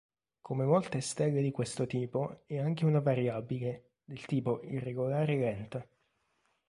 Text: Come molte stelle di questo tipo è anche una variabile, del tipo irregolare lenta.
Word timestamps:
Come 0.41 0.65
molte 0.65 0.99
stelle 0.99 1.43
di 1.43 1.51
questo 1.51 1.85
tipo 1.85 2.41
è 2.47 2.57
anche 2.57 2.85
una 2.85 3.01
variabile, 3.01 3.91
del 4.03 4.25
tipo 4.25 4.63
irregolare 4.63 5.37
lenta. 5.37 5.87